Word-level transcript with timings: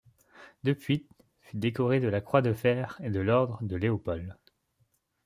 De 0.63 0.73
Puydt 0.73 1.05
fut 1.41 1.57
décoré 1.57 1.99
de 1.99 2.07
la 2.07 2.21
Croix 2.21 2.41
de 2.41 2.53
fer 2.53 2.99
et 3.03 3.11
de 3.11 3.19
l'ordre 3.19 3.59
de 3.61 3.75
Léopold. 3.75 4.35